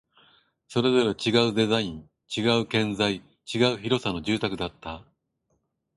[0.67, 3.21] それぞれ違うデザイン、違う建材、
[3.53, 5.03] 違う広さの住宅だった